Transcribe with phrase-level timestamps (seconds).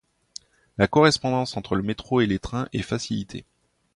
[0.79, 3.45] La correspondance entre le métro et les trains est facilitée.